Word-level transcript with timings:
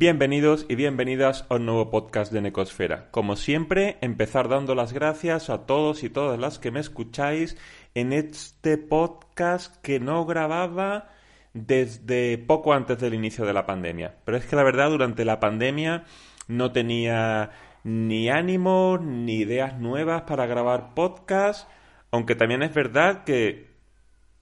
Bienvenidos 0.00 0.64
y 0.68 0.76
bienvenidas 0.76 1.44
a 1.48 1.56
un 1.56 1.66
nuevo 1.66 1.90
podcast 1.90 2.32
de 2.32 2.40
Necosfera. 2.40 3.10
Como 3.10 3.34
siempre, 3.34 3.98
empezar 4.00 4.48
dando 4.48 4.76
las 4.76 4.92
gracias 4.92 5.50
a 5.50 5.66
todos 5.66 6.04
y 6.04 6.08
todas 6.08 6.38
las 6.38 6.60
que 6.60 6.70
me 6.70 6.78
escucháis 6.78 7.56
en 7.96 8.12
este 8.12 8.78
podcast 8.78 9.74
que 9.82 9.98
no 9.98 10.24
grababa 10.24 11.08
desde 11.52 12.38
poco 12.38 12.74
antes 12.74 13.00
del 13.00 13.12
inicio 13.12 13.44
de 13.44 13.52
la 13.52 13.66
pandemia. 13.66 14.14
Pero 14.24 14.36
es 14.36 14.46
que 14.46 14.54
la 14.54 14.62
verdad, 14.62 14.88
durante 14.90 15.24
la 15.24 15.40
pandemia 15.40 16.04
no 16.46 16.70
tenía 16.70 17.50
ni 17.82 18.30
ánimo 18.30 19.00
ni 19.02 19.38
ideas 19.38 19.80
nuevas 19.80 20.22
para 20.22 20.46
grabar 20.46 20.94
podcast, 20.94 21.68
aunque 22.12 22.36
también 22.36 22.62
es 22.62 22.72
verdad 22.72 23.24
que 23.24 23.67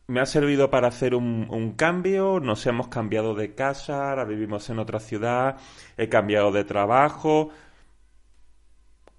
me 0.08 0.20
ha 0.20 0.26
servido 0.26 0.70
para 0.70 0.88
hacer 0.88 1.14
un, 1.14 1.74
cambio, 1.76 2.40
nos 2.40 2.66
hemos 2.66 2.88
cambiado 2.88 3.34
de 3.34 3.54
casa, 3.54 4.10
ahora 4.10 4.24
vivimos 4.24 4.70
en 4.70 4.78
otra 4.78 5.00
ciudad, 5.00 5.56
he 5.96 6.08
cambiado 6.08 6.52
de 6.52 6.64
trabajo. 6.64 7.50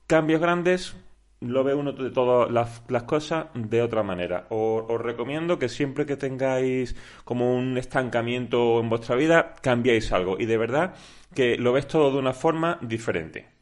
Cambios 0.08 0.40
grandes, 0.40 0.96
lo 1.42 1.64
ve 1.66 1.74
uno 1.74 1.92
de 1.92 2.10
todas 2.12 2.50
las, 2.50 3.04
cosas 3.04 3.48
de 3.54 3.82
otra 3.82 4.04
manera. 4.04 4.48
Os, 4.50 4.86
os, 4.88 5.02
recomiendo 5.02 5.60
que 5.60 5.68
siempre 5.68 6.06
que 6.06 6.16
tengáis 6.16 6.96
como 7.26 7.56
un 7.56 7.78
estancamiento 7.78 8.80
en 8.80 8.90
vuestra 8.90 9.16
vida, 9.18 9.56
cambiéis 9.62 10.14
algo. 10.14 10.38
Y 10.40 10.46
de 10.46 10.58
verdad 10.58 10.96
que 11.34 11.58
lo 11.58 11.74
ves 11.74 11.88
todo 11.88 12.12
de 12.12 12.20
una 12.20 12.34
forma 12.34 12.80
diferente. 12.82 13.57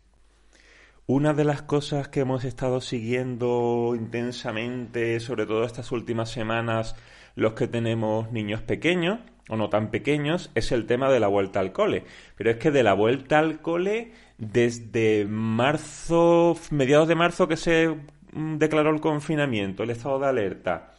Una 1.08 1.34
de 1.34 1.44
las 1.44 1.62
cosas 1.62 2.08
que 2.08 2.22
hemos 2.22 2.46
estado 2.46 2.82
siguiendo 2.82 3.94
intensamente, 3.96 5.20
sobre 5.20 5.46
todo 5.46 5.64
estas 5.64 5.92
últimas 5.92 6.32
semanas, 6.32 6.96
los 7.36 7.54
que 7.54 7.68
tenemos 7.68 8.32
niños 8.32 8.64
pequeños 8.64 9.20
o 9.48 9.56
no 9.56 9.70
tan 9.70 9.92
pequeños, 9.92 10.50
es 10.56 10.72
el 10.72 10.88
tema 10.88 11.12
de 11.12 11.20
la 11.20 11.28
vuelta 11.28 11.60
al 11.60 11.74
cole. 11.74 12.06
Pero 12.36 12.50
es 12.50 12.58
que 12.58 12.72
de 12.72 12.82
la 12.82 12.94
vuelta 12.94 13.38
al 13.38 13.62
cole, 13.62 14.14
desde 14.40 15.26
marzo, 15.30 16.58
mediados 16.72 17.08
de 17.08 17.14
marzo 17.14 17.48
que 17.48 17.58
se 17.58 17.96
declaró 18.34 18.90
el 18.90 19.00
confinamiento, 19.00 19.84
el 19.84 19.92
estado 19.92 20.18
de 20.18 20.26
alerta, 20.26 20.96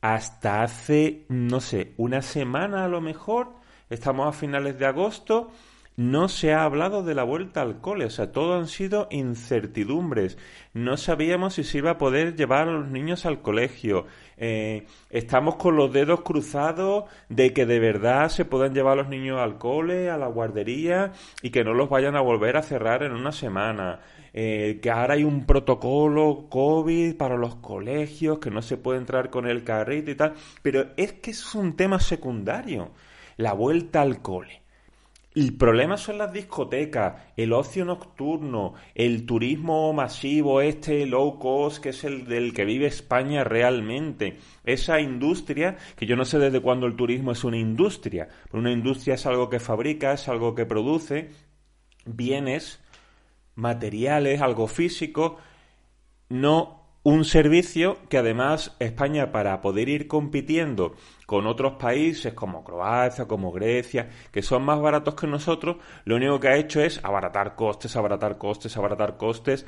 hasta 0.00 0.62
hace, 0.62 1.26
no 1.28 1.60
sé, 1.60 1.92
una 1.98 2.22
semana 2.22 2.86
a 2.86 2.88
lo 2.88 3.02
mejor, 3.02 3.52
estamos 3.90 4.26
a 4.26 4.32
finales 4.32 4.78
de 4.78 4.86
agosto, 4.86 5.52
no 5.98 6.28
se 6.28 6.52
ha 6.52 6.62
hablado 6.62 7.02
de 7.02 7.16
la 7.16 7.24
vuelta 7.24 7.60
al 7.60 7.80
cole, 7.80 8.04
o 8.04 8.10
sea, 8.10 8.30
todo 8.30 8.54
han 8.54 8.68
sido 8.68 9.08
incertidumbres. 9.10 10.38
No 10.72 10.96
sabíamos 10.96 11.54
si 11.54 11.64
se 11.64 11.78
iba 11.78 11.90
a 11.90 11.98
poder 11.98 12.36
llevar 12.36 12.68
a 12.68 12.72
los 12.72 12.88
niños 12.88 13.26
al 13.26 13.42
colegio. 13.42 14.06
Eh, 14.36 14.86
estamos 15.10 15.56
con 15.56 15.74
los 15.74 15.92
dedos 15.92 16.20
cruzados 16.20 17.06
de 17.28 17.52
que 17.52 17.66
de 17.66 17.80
verdad 17.80 18.28
se 18.28 18.44
puedan 18.44 18.74
llevar 18.74 18.92
a 18.92 19.02
los 19.02 19.08
niños 19.08 19.40
al 19.40 19.58
cole, 19.58 20.08
a 20.08 20.16
la 20.16 20.28
guardería 20.28 21.14
y 21.42 21.50
que 21.50 21.64
no 21.64 21.74
los 21.74 21.88
vayan 21.88 22.14
a 22.14 22.20
volver 22.20 22.56
a 22.56 22.62
cerrar 22.62 23.02
en 23.02 23.10
una 23.10 23.32
semana. 23.32 23.98
Eh, 24.32 24.78
que 24.80 24.92
ahora 24.92 25.14
hay 25.14 25.24
un 25.24 25.46
protocolo 25.46 26.46
COVID 26.48 27.16
para 27.16 27.36
los 27.36 27.56
colegios, 27.56 28.38
que 28.38 28.52
no 28.52 28.62
se 28.62 28.76
puede 28.76 29.00
entrar 29.00 29.30
con 29.30 29.48
el 29.48 29.64
carrito 29.64 30.12
y 30.12 30.14
tal. 30.14 30.34
Pero 30.62 30.90
es 30.96 31.14
que 31.14 31.32
es 31.32 31.56
un 31.56 31.74
tema 31.74 31.98
secundario, 31.98 32.92
la 33.36 33.52
vuelta 33.52 34.00
al 34.00 34.22
cole. 34.22 34.62
El 35.34 35.56
problema 35.56 35.96
son 35.98 36.18
las 36.18 36.32
discotecas, 36.32 37.22
el 37.36 37.52
ocio 37.52 37.84
nocturno, 37.84 38.74
el 38.94 39.26
turismo 39.26 39.92
masivo, 39.92 40.62
este 40.62 41.06
low 41.06 41.38
cost, 41.38 41.82
que 41.82 41.90
es 41.90 42.02
el 42.04 42.26
del 42.26 42.54
que 42.54 42.64
vive 42.64 42.86
España 42.86 43.44
realmente. 43.44 44.38
Esa 44.64 45.00
industria, 45.00 45.76
que 45.96 46.06
yo 46.06 46.16
no 46.16 46.24
sé 46.24 46.38
desde 46.38 46.60
cuándo 46.60 46.86
el 46.86 46.96
turismo 46.96 47.32
es 47.32 47.44
una 47.44 47.58
industria, 47.58 48.28
pero 48.44 48.58
una 48.60 48.72
industria 48.72 49.14
es 49.14 49.26
algo 49.26 49.50
que 49.50 49.60
fabrica, 49.60 50.14
es 50.14 50.28
algo 50.28 50.54
que 50.54 50.66
produce 50.66 51.30
bienes, 52.06 52.80
materiales, 53.54 54.40
algo 54.40 54.66
físico, 54.66 55.36
no 56.30 56.77
un 57.08 57.24
servicio 57.24 57.96
que 58.10 58.18
además 58.18 58.76
España 58.80 59.32
para 59.32 59.62
poder 59.62 59.88
ir 59.88 60.08
compitiendo 60.08 60.94
con 61.24 61.46
otros 61.46 61.74
países 61.74 62.34
como 62.34 62.62
Croacia, 62.62 63.26
como 63.26 63.50
Grecia, 63.50 64.10
que 64.30 64.42
son 64.42 64.62
más 64.62 64.78
baratos 64.78 65.14
que 65.14 65.26
nosotros, 65.26 65.76
lo 66.04 66.16
único 66.16 66.38
que 66.38 66.48
ha 66.48 66.56
hecho 66.56 66.82
es 66.82 67.02
abaratar 67.02 67.54
costes, 67.54 67.96
abaratar 67.96 68.36
costes, 68.36 68.76
abaratar 68.76 69.16
costes, 69.16 69.64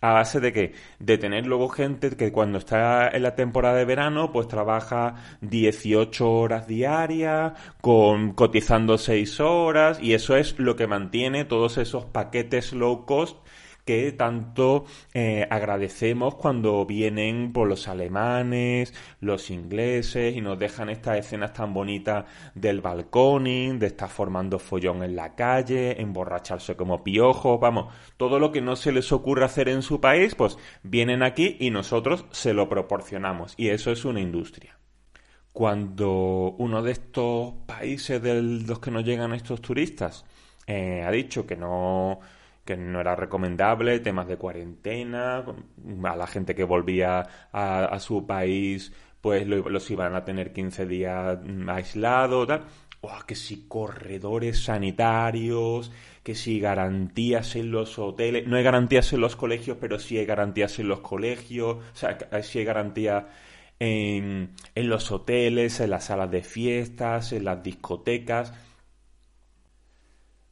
a 0.00 0.12
base 0.12 0.38
de 0.38 0.52
que 0.52 0.74
de 1.00 1.18
tener 1.18 1.46
luego 1.46 1.68
gente 1.68 2.10
que 2.10 2.30
cuando 2.30 2.58
está 2.58 3.08
en 3.08 3.22
la 3.22 3.34
temporada 3.34 3.76
de 3.76 3.86
verano 3.86 4.30
pues 4.32 4.46
trabaja 4.46 5.16
18 5.40 6.30
horas 6.30 6.68
diarias 6.68 7.54
con 7.80 8.34
cotizando 8.34 8.98
6 8.98 9.40
horas 9.40 9.98
y 10.00 10.12
eso 10.12 10.36
es 10.36 10.58
lo 10.58 10.76
que 10.76 10.86
mantiene 10.86 11.44
todos 11.44 11.78
esos 11.78 12.04
paquetes 12.04 12.72
low 12.72 13.06
cost 13.06 13.38
que 13.84 14.12
tanto 14.12 14.84
eh, 15.12 15.46
agradecemos 15.50 16.34
cuando 16.36 16.84
vienen 16.86 17.52
por 17.52 17.68
los 17.68 17.88
alemanes, 17.88 18.94
los 19.20 19.50
ingleses 19.50 20.36
y 20.36 20.40
nos 20.40 20.58
dejan 20.58 20.88
estas 20.88 21.18
escenas 21.18 21.52
tan 21.52 21.74
bonitas 21.74 22.24
del 22.54 22.80
balconing, 22.80 23.78
de 23.78 23.88
estar 23.88 24.08
formando 24.08 24.58
follón 24.58 25.02
en 25.02 25.16
la 25.16 25.34
calle, 25.34 26.00
emborracharse 26.00 26.76
como 26.76 27.04
piojos, 27.04 27.60
vamos, 27.60 27.92
todo 28.16 28.38
lo 28.38 28.52
que 28.52 28.60
no 28.60 28.76
se 28.76 28.92
les 28.92 29.12
ocurre 29.12 29.44
hacer 29.44 29.68
en 29.68 29.82
su 29.82 30.00
país, 30.00 30.34
pues 30.34 30.58
vienen 30.82 31.22
aquí 31.22 31.56
y 31.60 31.70
nosotros 31.70 32.26
se 32.30 32.54
lo 32.54 32.68
proporcionamos 32.68 33.54
y 33.56 33.68
eso 33.68 33.90
es 33.90 34.04
una 34.04 34.20
industria. 34.20 34.78
Cuando 35.52 36.56
uno 36.58 36.82
de 36.82 36.92
estos 36.92 37.54
países 37.66 38.20
de 38.20 38.42
los 38.42 38.80
que 38.80 38.90
nos 38.90 39.04
llegan 39.04 39.32
estos 39.32 39.60
turistas 39.60 40.24
eh, 40.66 41.04
ha 41.06 41.10
dicho 41.10 41.46
que 41.46 41.56
no 41.56 42.20
que 42.64 42.76
no 42.76 43.00
era 43.00 43.14
recomendable, 43.14 44.00
temas 44.00 44.26
de 44.26 44.36
cuarentena, 44.36 45.44
a 46.04 46.16
la 46.16 46.26
gente 46.26 46.54
que 46.54 46.64
volvía 46.64 47.26
a, 47.52 47.98
su 48.00 48.26
país, 48.26 48.92
pues 49.20 49.46
lo, 49.46 49.68
los 49.68 49.90
iban 49.90 50.14
a 50.14 50.24
tener 50.24 50.52
15 50.52 50.86
días 50.86 51.38
aislados, 51.68 52.48
tal. 52.48 52.64
Oh, 53.06 53.20
que 53.26 53.34
si 53.34 53.68
corredores 53.68 54.64
sanitarios, 54.64 55.92
que 56.22 56.34
si 56.34 56.58
garantías 56.58 57.54
en 57.54 57.70
los 57.70 57.98
hoteles, 57.98 58.46
no 58.46 58.56
hay 58.56 58.62
garantías 58.62 59.12
en 59.12 59.20
los 59.20 59.36
colegios, 59.36 59.76
pero 59.78 59.98
sí 59.98 60.16
hay 60.16 60.24
garantías 60.24 60.78
en 60.78 60.88
los 60.88 61.00
colegios, 61.00 61.76
o 61.76 61.96
sea, 61.96 62.16
sí 62.42 62.60
hay 62.60 62.64
garantías 62.64 63.24
en, 63.78 64.52
en 64.74 64.88
los 64.88 65.12
hoteles, 65.12 65.80
en 65.80 65.90
las 65.90 66.04
salas 66.04 66.30
de 66.30 66.42
fiestas, 66.42 67.32
en 67.32 67.44
las 67.44 67.62
discotecas. 67.62 68.54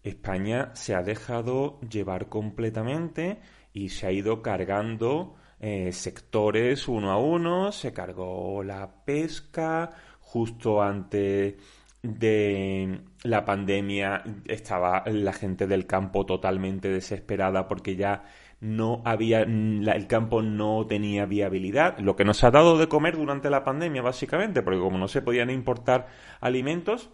España 0.02 0.70
se 0.74 0.94
ha 0.94 1.02
dejado 1.02 1.80
llevar 1.80 2.28
completamente 2.28 3.40
y 3.72 3.90
se 3.90 4.06
ha 4.06 4.12
ido 4.12 4.42
cargando 4.42 5.36
eh, 5.60 5.92
sectores 5.92 6.88
uno 6.88 7.12
a 7.12 7.18
uno, 7.18 7.70
se 7.72 7.92
cargó 7.92 8.62
la 8.64 9.04
pesca, 9.04 9.90
justo 10.20 10.82
antes 10.82 11.54
de 12.02 13.00
la 13.22 13.44
pandemia. 13.44 14.24
Estaba 14.46 15.04
la 15.06 15.32
gente 15.32 15.66
del 15.66 15.86
campo 15.86 16.26
totalmente 16.26 16.88
desesperada 16.88 17.68
porque 17.68 17.94
ya 17.96 18.24
no 18.60 19.02
había 19.04 19.40
el 19.42 20.06
campo 20.06 20.40
no 20.40 20.86
tenía 20.86 21.26
viabilidad, 21.26 21.98
lo 21.98 22.14
que 22.14 22.24
nos 22.24 22.44
ha 22.44 22.50
dado 22.52 22.78
de 22.78 22.88
comer 22.88 23.16
durante 23.16 23.50
la 23.50 23.64
pandemia 23.64 24.02
básicamente, 24.02 24.62
porque 24.62 24.78
como 24.78 24.98
no 24.98 25.08
se 25.08 25.20
podían 25.20 25.50
importar 25.50 26.06
alimentos, 26.40 27.10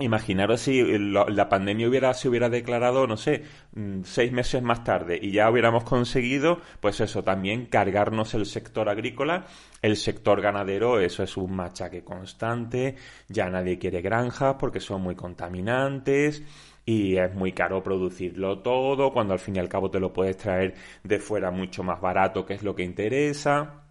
Imaginaros 0.00 0.62
si 0.62 0.82
la 0.82 1.48
pandemia 1.48 1.88
hubiera, 1.88 2.12
se 2.14 2.28
hubiera 2.28 2.48
declarado, 2.48 3.06
no 3.06 3.16
sé, 3.16 3.44
mm, 3.74 4.02
seis 4.02 4.32
meses 4.32 4.60
más 4.60 4.82
tarde 4.82 5.18
y 5.22 5.30
ya 5.30 5.48
hubiéramos 5.48 5.84
conseguido, 5.84 6.60
pues 6.80 7.00
eso, 7.00 7.22
también 7.22 7.66
cargarnos 7.66 8.34
el 8.34 8.44
sector 8.46 8.88
agrícola, 8.88 9.46
el 9.82 9.96
sector 9.96 10.40
ganadero, 10.40 10.98
eso 10.98 11.22
es 11.22 11.36
un 11.36 11.54
machaque 11.54 12.02
constante, 12.02 12.96
ya 13.28 13.48
nadie 13.48 13.78
quiere 13.78 14.02
granjas 14.02 14.56
porque 14.58 14.80
son 14.80 15.00
muy 15.00 15.14
contaminantes 15.14 16.42
y 16.84 17.16
es 17.16 17.32
muy 17.34 17.52
caro 17.52 17.82
producirlo 17.84 18.58
todo, 18.60 19.12
cuando 19.12 19.32
al 19.32 19.38
fin 19.38 19.56
y 19.56 19.58
al 19.60 19.68
cabo 19.68 19.90
te 19.90 20.00
lo 20.00 20.12
puedes 20.12 20.36
traer 20.36 20.74
de 21.04 21.20
fuera 21.20 21.52
mucho 21.52 21.84
más 21.84 22.00
barato, 22.00 22.44
que 22.44 22.54
es 22.54 22.64
lo 22.64 22.74
que 22.74 22.82
interesa. 22.82 23.84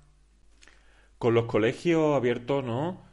Con 1.18 1.34
los 1.34 1.46
colegios 1.46 2.16
abiertos, 2.16 2.64
¿no? 2.64 3.13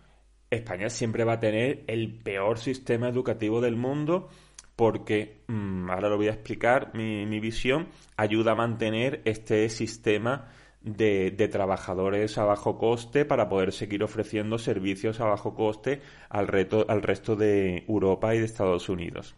España 0.51 0.91
siempre 0.91 1.25
va 1.25 1.35
a 1.35 1.41
tener 1.41 1.85
el 1.87 2.13
peor 2.13 2.59
sistema 2.59 3.09
educativo 3.09 3.61
del 3.61 3.77
mundo 3.77 4.29
porque, 4.75 5.43
mm, 5.47 5.91
ahora 5.91 6.09
lo 6.09 6.17
voy 6.17 6.29
a 6.29 6.33
explicar, 6.33 6.93
mi, 6.95 7.39
visión 7.39 7.89
ayuda 8.17 8.53
a 8.53 8.55
mantener 8.57 9.21
este 9.27 9.69
sistema 9.69 10.49
de, 10.81 11.31
de, 11.31 11.49
trabajadores 11.49 12.39
a 12.39 12.45
bajo 12.45 12.79
coste 12.79 13.25
para 13.25 13.49
poder 13.49 13.73
seguir 13.73 14.03
ofreciendo 14.03 14.59
servicios 14.59 15.21
a 15.21 15.27
bajo 15.27 15.55
coste 15.55 16.01
al, 16.31 16.49
reto, 16.49 16.87
al 16.89 17.03
resto 17.03 17.37
de 17.37 17.85
Europa 17.87 18.35
y 18.35 18.39
de 18.39 18.47
Estados 18.47 18.89
Unidos. 18.89 19.37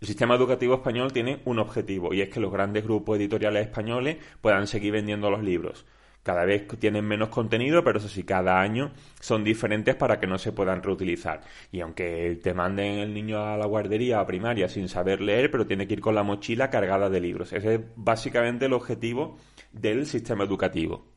El 0.00 0.08
sistema 0.08 0.36
educativo 0.36 0.74
español 0.74 1.12
tiene 1.12 1.42
un 1.44 1.58
objetivo 1.58 2.14
y 2.14 2.22
es 2.22 2.28
que 2.28 2.40
los 2.40 2.52
grandes 2.52 2.84
grupos 2.84 3.18
editoriales 3.18 3.66
españoles 3.66 4.16
puedan 4.40 4.66
seguir 4.66 4.92
vendiendo 4.92 5.30
los 5.30 5.42
libros. 5.42 5.84
Cada 6.22 6.44
vez 6.44 6.68
tienen 6.78 7.04
menos 7.04 7.30
contenido, 7.30 7.82
pero 7.82 7.98
eso 7.98 8.08
sí, 8.08 8.22
cada 8.22 8.60
año 8.60 8.92
son 9.20 9.42
diferentes 9.42 9.96
para 9.96 10.20
que 10.20 10.28
no 10.28 10.38
se 10.38 10.52
puedan 10.52 10.82
reutilizar. 10.82 11.40
Y 11.72 11.80
aunque 11.80 12.38
te 12.42 12.54
manden 12.54 12.98
el 12.98 13.12
niño 13.12 13.44
a 13.44 13.56
la 13.56 13.66
guardería 13.66 14.20
a 14.20 14.26
primaria 14.26 14.68
sin 14.68 14.88
saber 14.88 15.20
leer, 15.20 15.50
pero 15.50 15.66
tiene 15.66 15.86
que 15.88 15.94
ir 15.94 16.00
con 16.00 16.14
la 16.14 16.22
mochila 16.22 16.70
cargada 16.70 17.10
de 17.10 17.20
libros. 17.20 17.52
Ese 17.52 17.74
es 17.74 17.80
básicamente 17.96 18.66
el 18.66 18.72
objetivo 18.72 19.36
del 19.72 20.06
sistema 20.06 20.44
educativo. 20.44 21.12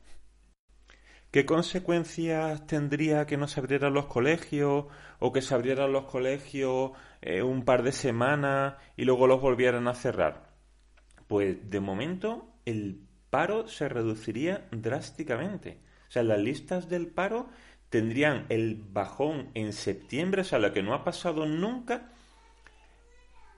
¿Qué 1.30 1.44
consecuencias 1.44 2.66
tendría 2.66 3.26
que 3.26 3.36
no 3.36 3.46
se 3.46 3.60
abrieran 3.60 3.94
los 3.94 4.06
colegios 4.06 4.86
o 5.18 5.32
que 5.32 5.42
se 5.42 5.54
abrieran 5.54 5.92
los 5.92 6.06
colegios 6.06 6.92
eh, 7.20 7.42
un 7.42 7.64
par 7.64 7.82
de 7.82 7.92
semanas 7.92 8.74
y 8.96 9.04
luego 9.04 9.26
los 9.26 9.40
volvieran 9.40 9.86
a 9.86 9.94
cerrar? 9.94 10.54
Pues 11.26 11.70
de 11.70 11.80
momento 11.80 12.54
el 12.64 13.05
paro 13.30 13.68
se 13.68 13.88
reduciría 13.88 14.66
drásticamente. 14.70 15.78
O 16.08 16.12
sea, 16.12 16.22
las 16.22 16.38
listas 16.38 16.88
del 16.88 17.08
paro 17.08 17.48
tendrían 17.90 18.46
el 18.48 18.82
bajón 18.92 19.50
en 19.54 19.72
septiembre, 19.72 20.42
o 20.42 20.44
sea, 20.44 20.58
lo 20.58 20.72
que 20.72 20.82
no 20.82 20.94
ha 20.94 21.04
pasado 21.04 21.46
nunca, 21.46 22.10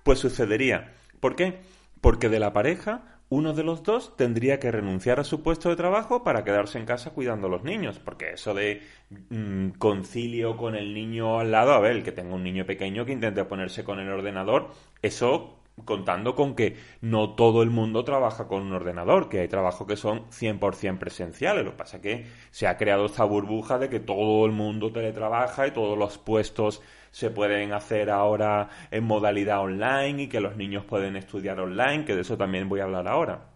pues 0.02 0.18
sucedería. 0.18 0.94
¿Por 1.20 1.36
qué? 1.36 1.60
Porque 2.00 2.28
de 2.28 2.38
la 2.38 2.52
pareja, 2.52 3.20
uno 3.30 3.52
de 3.52 3.64
los 3.64 3.82
dos 3.82 4.16
tendría 4.16 4.58
que 4.58 4.70
renunciar 4.70 5.20
a 5.20 5.24
su 5.24 5.42
puesto 5.42 5.68
de 5.68 5.76
trabajo 5.76 6.24
para 6.24 6.44
quedarse 6.44 6.78
en 6.78 6.86
casa 6.86 7.10
cuidando 7.10 7.48
a 7.48 7.50
los 7.50 7.64
niños. 7.64 7.98
Porque 7.98 8.32
eso 8.32 8.54
de 8.54 8.82
mm, 9.30 9.70
concilio 9.78 10.56
con 10.56 10.74
el 10.74 10.94
niño 10.94 11.38
al 11.40 11.50
lado, 11.50 11.72
a 11.72 11.80
ver, 11.80 11.92
el 11.92 12.02
que 12.02 12.12
tenga 12.12 12.34
un 12.34 12.44
niño 12.44 12.64
pequeño 12.64 13.04
que 13.04 13.12
intente 13.12 13.44
ponerse 13.44 13.84
con 13.84 13.98
el 14.00 14.08
ordenador, 14.08 14.70
eso 15.02 15.58
contando 15.84 16.34
con 16.34 16.54
que 16.54 16.76
no 17.00 17.34
todo 17.34 17.62
el 17.62 17.70
mundo 17.70 18.04
trabaja 18.04 18.46
con 18.46 18.62
un 18.62 18.72
ordenador, 18.72 19.28
que 19.28 19.40
hay 19.40 19.48
trabajos 19.48 19.86
que 19.86 19.96
son 19.96 20.28
100% 20.30 20.98
presenciales. 20.98 21.64
Lo 21.64 21.72
que 21.72 21.76
pasa 21.76 21.96
es 21.96 22.02
que 22.02 22.26
se 22.50 22.66
ha 22.66 22.76
creado 22.76 23.06
esta 23.06 23.24
burbuja 23.24 23.78
de 23.78 23.88
que 23.88 24.00
todo 24.00 24.46
el 24.46 24.52
mundo 24.52 24.92
teletrabaja 24.92 25.66
y 25.66 25.70
todos 25.72 25.98
los 25.98 26.18
puestos 26.18 26.82
se 27.10 27.30
pueden 27.30 27.72
hacer 27.72 28.10
ahora 28.10 28.68
en 28.90 29.04
modalidad 29.04 29.60
online 29.60 30.22
y 30.22 30.28
que 30.28 30.40
los 30.40 30.56
niños 30.56 30.84
pueden 30.84 31.16
estudiar 31.16 31.58
online, 31.60 32.04
que 32.04 32.14
de 32.14 32.22
eso 32.22 32.36
también 32.36 32.68
voy 32.68 32.80
a 32.80 32.84
hablar 32.84 33.08
ahora. 33.08 33.50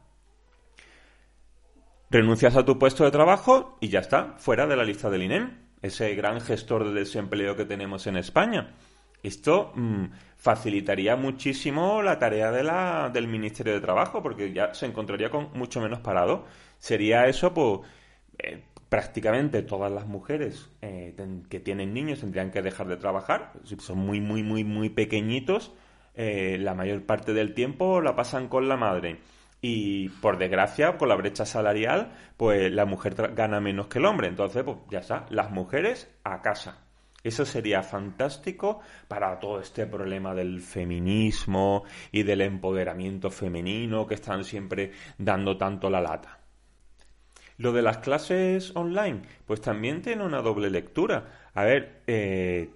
Renuncias 2.10 2.56
a 2.56 2.64
tu 2.64 2.78
puesto 2.78 3.04
de 3.04 3.10
trabajo 3.10 3.78
y 3.80 3.88
ya 3.88 4.00
está, 4.00 4.34
fuera 4.36 4.66
de 4.66 4.76
la 4.76 4.84
lista 4.84 5.08
del 5.08 5.22
INEM, 5.22 5.62
ese 5.80 6.14
gran 6.14 6.40
gestor 6.40 6.84
de 6.84 6.92
desempleo 6.92 7.56
que 7.56 7.64
tenemos 7.64 8.06
en 8.06 8.16
España. 8.16 8.74
Esto 9.22 9.72
mm, 9.74 10.06
facilitaría 10.36 11.16
muchísimo 11.16 12.02
la 12.02 12.18
tarea 12.18 12.50
de 12.50 12.64
la, 12.64 13.10
del 13.12 13.28
Ministerio 13.28 13.74
de 13.74 13.80
Trabajo, 13.80 14.22
porque 14.22 14.52
ya 14.52 14.74
se 14.74 14.86
encontraría 14.86 15.30
con 15.30 15.50
mucho 15.54 15.80
menos 15.80 16.00
parado. 16.00 16.46
Sería 16.78 17.26
eso, 17.26 17.54
pues, 17.54 17.80
eh, 18.38 18.64
prácticamente 18.88 19.62
todas 19.62 19.90
las 19.90 20.06
mujeres 20.06 20.70
eh, 20.82 21.14
que 21.48 21.60
tienen 21.60 21.94
niños 21.94 22.20
tendrían 22.20 22.50
que 22.50 22.60
dejar 22.60 22.88
de 22.88 22.96
trabajar. 22.98 23.52
Si 23.64 23.76
son 23.76 23.98
muy, 23.98 24.20
muy, 24.20 24.42
muy, 24.42 24.64
muy 24.64 24.90
pequeñitos, 24.90 25.72
eh, 26.14 26.58
la 26.60 26.74
mayor 26.74 27.06
parte 27.06 27.32
del 27.32 27.54
tiempo 27.54 28.00
la 28.00 28.14
pasan 28.16 28.48
con 28.48 28.68
la 28.68 28.76
madre. 28.76 29.20
Y 29.62 30.08
por 30.08 30.38
desgracia, 30.38 30.98
con 30.98 31.08
la 31.08 31.14
brecha 31.14 31.46
salarial, 31.46 32.12
pues 32.36 32.70
la 32.72 32.84
mujer 32.84 33.14
gana 33.34 33.60
menos 33.60 33.86
que 33.86 33.98
el 33.98 34.06
hombre. 34.06 34.26
Entonces, 34.28 34.62
pues 34.64 34.76
ya 34.90 34.98
está, 34.98 35.24
las 35.30 35.50
mujeres 35.50 36.10
a 36.24 36.42
casa. 36.42 36.81
Eso 37.24 37.44
sería 37.44 37.82
fantástico 37.82 38.80
para 39.06 39.38
todo 39.38 39.60
este 39.60 39.86
problema 39.86 40.34
del 40.34 40.60
feminismo 40.60 41.84
y 42.10 42.24
del 42.24 42.40
empoderamiento 42.40 43.30
femenino 43.30 44.06
que 44.06 44.14
están 44.14 44.44
siempre 44.44 44.92
dando 45.18 45.56
tanto 45.56 45.88
la 45.88 46.00
lata. 46.00 46.40
Lo 47.58 47.72
de 47.72 47.82
las 47.82 47.98
clases 47.98 48.74
online, 48.74 49.22
pues 49.46 49.60
también 49.60 50.02
tiene 50.02 50.24
una 50.24 50.42
doble 50.42 50.68
lectura. 50.68 51.50
A 51.54 51.62
ver, 51.62 52.02
eh, 52.08 52.70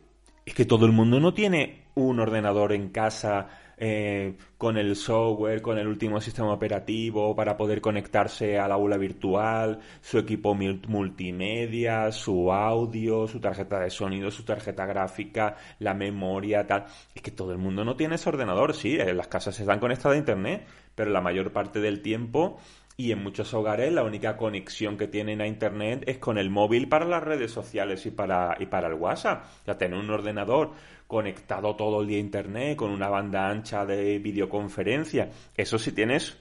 es 0.44 0.54
que 0.54 0.64
todo 0.64 0.86
el 0.86 0.92
mundo 0.92 1.18
no 1.18 1.34
tiene 1.34 1.86
un 1.96 2.20
ordenador 2.20 2.72
en 2.72 2.90
casa 2.90 3.48
eh, 3.76 4.36
con 4.56 4.78
el 4.78 4.96
software, 4.96 5.60
con 5.60 5.78
el 5.78 5.86
último 5.86 6.20
sistema 6.20 6.52
operativo 6.52 7.34
para 7.36 7.56
poder 7.56 7.80
conectarse 7.80 8.58
al 8.58 8.72
aula 8.72 8.96
virtual, 8.96 9.80
su 10.00 10.18
equipo 10.18 10.54
multimedia, 10.54 12.10
su 12.12 12.52
audio, 12.52 13.26
su 13.28 13.40
tarjeta 13.40 13.80
de 13.80 13.90
sonido, 13.90 14.30
su 14.30 14.44
tarjeta 14.44 14.86
gráfica, 14.86 15.56
la 15.78 15.94
memoria, 15.94 16.66
tal. 16.66 16.86
Es 17.14 17.22
que 17.22 17.30
todo 17.30 17.52
el 17.52 17.58
mundo 17.58 17.84
no 17.84 17.96
tiene 17.96 18.14
ese 18.14 18.28
ordenador, 18.28 18.74
sí, 18.74 18.98
en 18.98 19.16
las 19.16 19.28
casas 19.28 19.58
están 19.60 19.78
conectadas 19.78 20.16
a 20.16 20.18
internet, 20.18 20.66
pero 20.94 21.10
la 21.10 21.20
mayor 21.20 21.52
parte 21.52 21.80
del 21.80 22.00
tiempo 22.00 22.58
y 22.96 23.12
en 23.12 23.22
muchos 23.22 23.52
hogares 23.52 23.92
la 23.92 24.02
única 24.02 24.36
conexión 24.36 24.96
que 24.96 25.06
tienen 25.06 25.40
a 25.40 25.46
internet 25.46 26.04
es 26.06 26.18
con 26.18 26.38
el 26.38 26.48
móvil 26.48 26.88
para 26.88 27.04
las 27.04 27.22
redes 27.22 27.50
sociales 27.50 28.06
y 28.06 28.10
para, 28.10 28.56
y 28.58 28.66
para 28.66 28.88
el 28.88 28.94
WhatsApp. 28.94 29.44
Ya 29.66 29.76
tener 29.76 29.98
un 29.98 30.10
ordenador 30.10 30.72
conectado 31.06 31.76
todo 31.76 32.00
el 32.00 32.08
día 32.08 32.16
a 32.16 32.20
internet 32.20 32.76
con 32.76 32.90
una 32.90 33.08
banda 33.08 33.48
ancha 33.48 33.84
de 33.84 34.18
videoconferencia. 34.18 35.30
Eso 35.54 35.78
si 35.78 35.92
tienes 35.92 36.38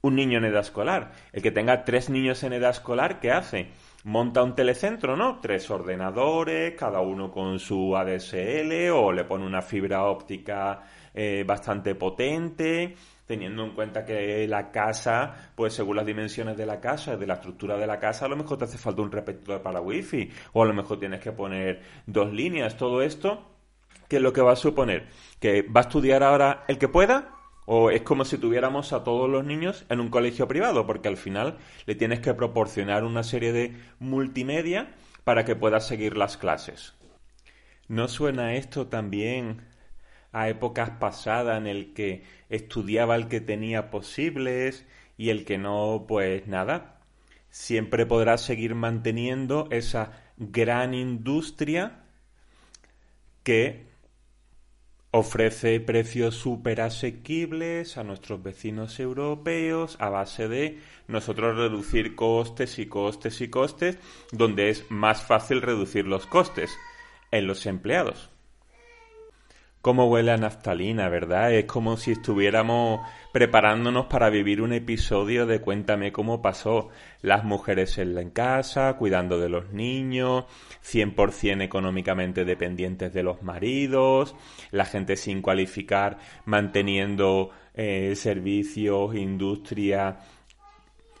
un 0.00 0.16
niño 0.16 0.38
en 0.38 0.46
edad 0.46 0.62
escolar. 0.62 1.12
El 1.32 1.42
que 1.42 1.52
tenga 1.52 1.84
tres 1.84 2.10
niños 2.10 2.42
en 2.42 2.54
edad 2.54 2.70
escolar, 2.70 3.20
¿qué 3.20 3.30
hace? 3.30 3.68
Monta 4.04 4.42
un 4.42 4.56
telecentro, 4.56 5.16
¿no? 5.16 5.38
Tres 5.40 5.70
ordenadores, 5.70 6.74
cada 6.74 7.00
uno 7.00 7.30
con 7.30 7.60
su 7.60 7.96
ADSL 7.96 8.90
o 8.92 9.12
le 9.12 9.24
pone 9.24 9.46
una 9.46 9.62
fibra 9.62 10.04
óptica 10.04 10.82
eh, 11.14 11.44
bastante 11.46 11.94
potente 11.94 12.96
teniendo 13.32 13.64
en 13.64 13.70
cuenta 13.70 14.04
que 14.04 14.46
la 14.46 14.70
casa, 14.70 15.52
pues 15.54 15.72
según 15.72 15.96
las 15.96 16.04
dimensiones 16.04 16.54
de 16.54 16.66
la 16.66 16.82
casa, 16.82 17.16
de 17.16 17.26
la 17.26 17.34
estructura 17.34 17.78
de 17.78 17.86
la 17.86 17.98
casa, 17.98 18.26
a 18.26 18.28
lo 18.28 18.36
mejor 18.36 18.58
te 18.58 18.64
hace 18.64 18.76
falta 18.76 19.00
un 19.00 19.10
repetidor 19.10 19.62
para 19.62 19.80
wifi, 19.80 20.30
o 20.52 20.62
a 20.62 20.66
lo 20.66 20.74
mejor 20.74 21.00
tienes 21.00 21.20
que 21.20 21.32
poner 21.32 21.80
dos 22.04 22.30
líneas, 22.30 22.76
todo 22.76 23.00
esto, 23.00 23.48
¿qué 24.06 24.16
es 24.16 24.22
lo 24.22 24.34
que 24.34 24.42
va 24.42 24.52
a 24.52 24.56
suponer? 24.56 25.06
¿Que 25.40 25.62
va 25.62 25.80
a 25.80 25.84
estudiar 25.84 26.22
ahora 26.22 26.64
el 26.68 26.76
que 26.76 26.88
pueda? 26.88 27.30
¿O 27.64 27.88
es 27.88 28.02
como 28.02 28.26
si 28.26 28.36
tuviéramos 28.36 28.92
a 28.92 29.02
todos 29.02 29.30
los 29.30 29.46
niños 29.46 29.86
en 29.88 30.00
un 30.00 30.10
colegio 30.10 30.46
privado? 30.46 30.86
Porque 30.86 31.08
al 31.08 31.16
final 31.16 31.56
le 31.86 31.94
tienes 31.94 32.20
que 32.20 32.34
proporcionar 32.34 33.02
una 33.02 33.22
serie 33.22 33.54
de 33.54 33.74
multimedia 33.98 34.92
para 35.24 35.46
que 35.46 35.56
pueda 35.56 35.80
seguir 35.80 36.18
las 36.18 36.36
clases. 36.36 36.92
¿No 37.88 38.08
suena 38.08 38.56
esto 38.56 38.88
también 38.88 39.71
a 40.32 40.48
épocas 40.48 40.90
pasadas 40.98 41.58
en 41.58 41.66
el 41.66 41.92
que 41.94 42.24
estudiaba 42.48 43.16
el 43.16 43.28
que 43.28 43.40
tenía 43.40 43.90
posibles 43.90 44.86
y 45.16 45.30
el 45.30 45.44
que 45.44 45.58
no, 45.58 46.06
pues 46.08 46.46
nada, 46.46 47.00
siempre 47.50 48.06
podrá 48.06 48.38
seguir 48.38 48.74
manteniendo 48.74 49.68
esa 49.70 50.12
gran 50.38 50.94
industria 50.94 52.04
que 53.42 53.86
ofrece 55.10 55.78
precios 55.80 56.36
súper 56.36 56.80
asequibles 56.80 57.98
a 57.98 58.02
nuestros 58.02 58.42
vecinos 58.42 58.98
europeos 58.98 59.96
a 60.00 60.08
base 60.08 60.48
de 60.48 60.80
nosotros 61.06 61.56
reducir 61.56 62.14
costes 62.14 62.78
y 62.78 62.86
costes 62.86 63.42
y 63.42 63.48
costes, 63.48 63.98
donde 64.32 64.70
es 64.70 64.90
más 64.90 65.22
fácil 65.22 65.60
reducir 65.60 66.06
los 66.06 66.26
costes 66.26 66.70
en 67.30 67.46
los 67.46 67.66
empleados. 67.66 68.30
Cómo 69.82 70.06
huele 70.06 70.30
a 70.30 70.36
naftalina, 70.36 71.08
¿verdad? 71.08 71.52
Es 71.52 71.64
como 71.64 71.96
si 71.96 72.12
estuviéramos 72.12 73.00
preparándonos 73.32 74.06
para 74.06 74.30
vivir 74.30 74.62
un 74.62 74.72
episodio 74.72 75.44
de 75.44 75.60
Cuéntame 75.60 76.12
cómo 76.12 76.40
pasó. 76.40 76.90
Las 77.20 77.42
mujeres 77.42 77.98
en 77.98 78.14
la 78.14 78.30
casa, 78.30 78.94
cuidando 78.94 79.40
de 79.40 79.48
los 79.48 79.72
niños, 79.72 80.44
100% 80.84 81.62
económicamente 81.64 82.44
dependientes 82.44 83.12
de 83.12 83.24
los 83.24 83.42
maridos, 83.42 84.36
la 84.70 84.84
gente 84.84 85.16
sin 85.16 85.42
cualificar 85.42 86.18
manteniendo 86.44 87.50
eh, 87.74 88.14
servicios, 88.14 89.16
industria 89.16 90.20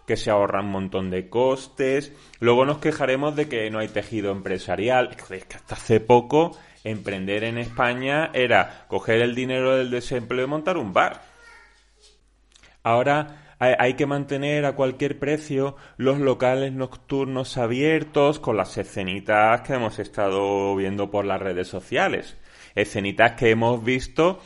que 0.06 0.16
se 0.16 0.30
ahorran 0.30 0.66
un 0.66 0.72
montón 0.72 1.10
de 1.10 1.28
costes. 1.28 2.12
Luego 2.38 2.64
nos 2.64 2.78
quejaremos 2.78 3.34
de 3.34 3.48
que 3.48 3.70
no 3.70 3.80
hay 3.80 3.88
tejido 3.88 4.30
empresarial. 4.30 5.10
Es 5.12 5.44
que 5.44 5.56
hasta 5.56 5.74
hace 5.74 5.98
poco 5.98 6.56
emprender 6.84 7.44
en 7.44 7.58
España 7.58 8.30
era 8.32 8.84
coger 8.88 9.20
el 9.22 9.34
dinero 9.34 9.76
del 9.76 9.90
desempleo 9.90 10.44
y 10.44 10.48
montar 10.48 10.76
un 10.76 10.92
bar. 10.92 11.22
Ahora 12.82 13.42
hay 13.58 13.94
que 13.94 14.06
mantener 14.06 14.64
a 14.64 14.74
cualquier 14.74 15.20
precio 15.20 15.76
los 15.96 16.18
locales 16.18 16.72
nocturnos 16.72 17.56
abiertos 17.58 18.40
con 18.40 18.56
las 18.56 18.76
escenitas 18.76 19.60
que 19.60 19.74
hemos 19.74 20.00
estado 20.00 20.74
viendo 20.74 21.10
por 21.10 21.24
las 21.24 21.40
redes 21.40 21.68
sociales. 21.68 22.36
Escenitas 22.74 23.32
que 23.32 23.50
hemos 23.50 23.84
visto 23.84 24.40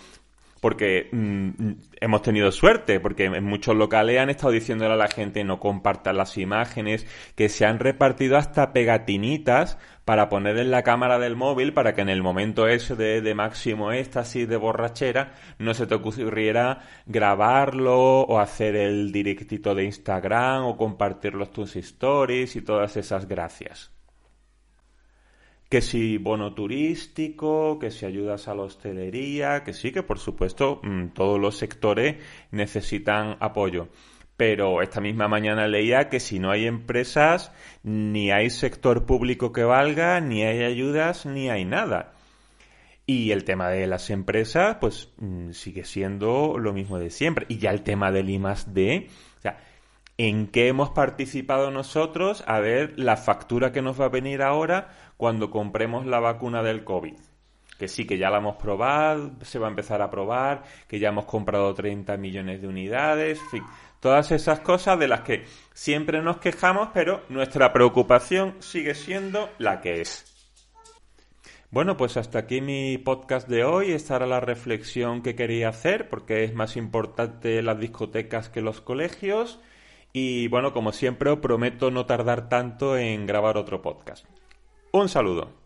porque 0.60 1.08
mm, 1.12 1.72
hemos 2.00 2.22
tenido 2.22 2.50
suerte, 2.52 3.00
porque 3.00 3.26
en 3.26 3.44
muchos 3.44 3.76
locales 3.76 4.18
han 4.18 4.30
estado 4.30 4.52
diciéndole 4.52 4.94
a 4.94 4.96
la 4.96 5.08
gente 5.08 5.44
no 5.44 5.60
compartan 5.60 6.16
las 6.16 6.36
imágenes, 6.36 7.06
que 7.36 7.48
se 7.48 7.64
han 7.64 7.78
repartido 7.78 8.36
hasta 8.36 8.72
pegatinitas 8.72 9.78
para 10.06 10.28
poner 10.28 10.56
en 10.58 10.70
la 10.70 10.84
cámara 10.84 11.18
del 11.18 11.34
móvil 11.34 11.72
para 11.72 11.92
que 11.92 12.00
en 12.00 12.08
el 12.08 12.22
momento 12.22 12.68
ese 12.68 12.94
de, 12.94 13.20
de 13.20 13.34
máximo 13.34 13.90
éxtasis, 13.90 14.48
de 14.48 14.56
borrachera, 14.56 15.34
no 15.58 15.74
se 15.74 15.88
te 15.88 15.96
ocurriera 15.96 16.78
grabarlo 17.06 18.20
o 18.20 18.38
hacer 18.38 18.76
el 18.76 19.10
directito 19.10 19.74
de 19.74 19.82
Instagram 19.82 20.64
o 20.64 20.76
compartirlo 20.76 21.48
tus 21.48 21.74
stories 21.74 22.54
y 22.54 22.62
todas 22.62 22.96
esas 22.96 23.26
gracias 23.26 23.90
que 25.68 25.82
si 25.82 26.18
bono 26.18 26.54
turístico, 26.54 27.80
que 27.80 27.90
si 27.90 28.06
ayudas 28.06 28.46
a 28.46 28.54
la 28.54 28.62
hostelería, 28.62 29.64
que 29.64 29.72
sí, 29.72 29.90
que 29.90 30.04
por 30.04 30.20
supuesto 30.20 30.80
mm, 30.84 31.08
todos 31.08 31.40
los 31.40 31.56
sectores 31.56 32.22
necesitan 32.52 33.36
apoyo. 33.40 33.88
Pero 34.36 34.82
esta 34.82 35.00
misma 35.00 35.28
mañana 35.28 35.66
leía 35.66 36.08
que 36.08 36.20
si 36.20 36.38
no 36.38 36.50
hay 36.50 36.66
empresas, 36.66 37.52
ni 37.82 38.30
hay 38.30 38.50
sector 38.50 39.06
público 39.06 39.52
que 39.52 39.64
valga, 39.64 40.20
ni 40.20 40.42
hay 40.42 40.62
ayudas, 40.62 41.24
ni 41.26 41.48
hay 41.48 41.64
nada. 41.64 42.12
Y 43.06 43.30
el 43.30 43.44
tema 43.44 43.68
de 43.70 43.86
las 43.86 44.10
empresas, 44.10 44.76
pues 44.80 45.12
mm, 45.18 45.52
sigue 45.52 45.84
siendo 45.84 46.58
lo 46.58 46.72
mismo 46.72 46.98
de 46.98 47.10
siempre. 47.10 47.46
Y 47.48 47.58
ya 47.58 47.70
el 47.70 47.82
tema 47.82 48.12
del 48.12 48.28
I 48.28 48.38
D, 48.66 49.08
o 49.38 49.40
sea, 49.40 49.58
¿en 50.18 50.48
qué 50.48 50.68
hemos 50.68 50.90
participado 50.90 51.70
nosotros? 51.70 52.44
A 52.46 52.60
ver 52.60 52.94
la 52.98 53.16
factura 53.16 53.72
que 53.72 53.82
nos 53.82 54.00
va 54.00 54.06
a 54.06 54.10
venir 54.10 54.42
ahora 54.42 54.90
cuando 55.16 55.50
compremos 55.50 56.04
la 56.04 56.20
vacuna 56.20 56.62
del 56.62 56.84
COVID 56.84 57.14
que 57.78 57.88
sí, 57.88 58.06
que 58.06 58.18
ya 58.18 58.30
la 58.30 58.38
hemos 58.38 58.56
probado, 58.56 59.32
se 59.42 59.58
va 59.58 59.66
a 59.66 59.70
empezar 59.70 60.02
a 60.02 60.10
probar, 60.10 60.62
que 60.88 60.98
ya 60.98 61.08
hemos 61.08 61.26
comprado 61.26 61.74
30 61.74 62.16
millones 62.16 62.62
de 62.62 62.68
unidades, 62.68 63.40
en 63.40 63.48
fin, 63.48 63.62
Todas 64.00 64.30
esas 64.30 64.60
cosas 64.60 64.98
de 64.98 65.08
las 65.08 65.22
que 65.22 65.46
siempre 65.72 66.22
nos 66.22 66.38
quejamos, 66.38 66.90
pero 66.92 67.22
nuestra 67.28 67.72
preocupación 67.72 68.54
sigue 68.60 68.94
siendo 68.94 69.48
la 69.58 69.80
que 69.80 70.00
es. 70.00 70.32
Bueno, 71.70 71.96
pues 71.96 72.16
hasta 72.16 72.38
aquí 72.38 72.60
mi 72.60 72.98
podcast 72.98 73.48
de 73.48 73.64
hoy. 73.64 73.92
Esta 73.92 74.16
era 74.16 74.26
la 74.26 74.40
reflexión 74.40 75.22
que 75.22 75.34
quería 75.34 75.70
hacer 75.70 76.08
porque 76.08 76.44
es 76.44 76.54
más 76.54 76.76
importante 76.76 77.60
las 77.62 77.80
discotecas 77.80 78.48
que 78.48 78.60
los 78.60 78.80
colegios. 78.80 79.58
Y 80.12 80.46
bueno, 80.48 80.72
como 80.72 80.92
siempre, 80.92 81.36
prometo 81.38 81.90
no 81.90 82.06
tardar 82.06 82.48
tanto 82.48 82.96
en 82.96 83.26
grabar 83.26 83.56
otro 83.56 83.82
podcast. 83.82 84.24
Un 84.92 85.08
saludo. 85.08 85.65